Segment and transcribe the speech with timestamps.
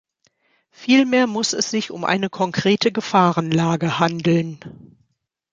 [0.71, 4.59] Vielmehr muss es sich um eine konkrete Gefahrenlage handeln.